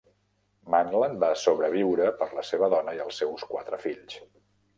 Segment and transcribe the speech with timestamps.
[0.75, 4.19] Manlan va sobreviure per la seva dona i els seus quatre fills.